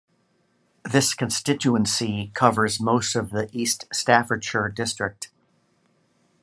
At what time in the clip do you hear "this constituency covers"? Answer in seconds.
0.83-2.81